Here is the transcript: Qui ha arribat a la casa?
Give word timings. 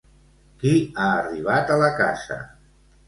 Qui 0.61 0.71
ha 1.03 1.09
arribat 1.17 1.75
a 1.77 1.81
la 1.85 1.91
casa? 2.01 2.39